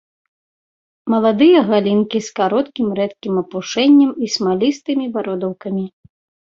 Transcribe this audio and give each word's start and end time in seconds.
Маладыя 1.13 1.59
галінкі 1.69 2.23
з 2.29 2.35
кароткім 2.41 2.87
рэдкім 3.01 3.33
апушэннем 3.45 4.11
і 4.25 4.35
смалістымі 4.39 5.05
бародаўкамі. 5.17 5.85